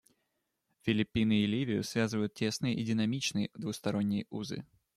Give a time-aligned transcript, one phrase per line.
[0.81, 4.65] Филиппины и Ливию связывают тесные и динамичные двусторонние узы.